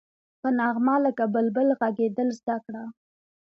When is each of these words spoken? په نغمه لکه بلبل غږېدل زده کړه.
په 0.41 0.49
نغمه 0.59 0.95
لکه 1.05 1.23
بلبل 1.33 1.67
غږېدل 1.79 2.29
زده 2.39 2.57
کړه. 2.65 2.83